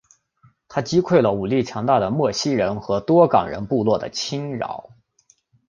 [0.67, 4.63] 他击溃了武力强大的莫西人和多冈人部落的侵袭。